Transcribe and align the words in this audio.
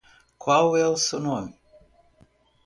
Qual 0.39 0.75
é 0.75 0.87
o 0.89 0.97
seu 0.97 1.19
nome? 1.19 1.53